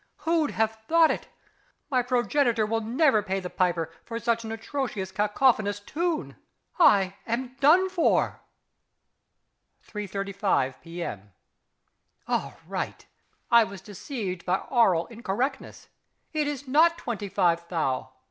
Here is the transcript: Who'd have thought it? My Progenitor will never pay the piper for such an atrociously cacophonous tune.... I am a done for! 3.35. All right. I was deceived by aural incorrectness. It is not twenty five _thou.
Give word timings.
Who'd 0.25 0.49
have 0.49 0.77
thought 0.87 1.11
it? 1.11 1.27
My 1.91 2.01
Progenitor 2.01 2.65
will 2.65 2.81
never 2.81 3.21
pay 3.21 3.39
the 3.39 3.51
piper 3.51 3.91
for 4.03 4.17
such 4.17 4.43
an 4.43 4.51
atrociously 4.51 5.15
cacophonous 5.15 5.79
tune.... 5.79 6.37
I 6.79 7.17
am 7.27 7.43
a 7.55 7.61
done 7.61 7.87
for! 7.87 8.41
3.35. 9.87 11.29
All 12.27 12.55
right. 12.67 13.05
I 13.51 13.63
was 13.63 13.79
deceived 13.81 14.43
by 14.43 14.57
aural 14.71 15.05
incorrectness. 15.05 15.87
It 16.33 16.47
is 16.47 16.67
not 16.67 16.97
twenty 16.97 17.29
five 17.29 17.67
_thou. 17.67 18.09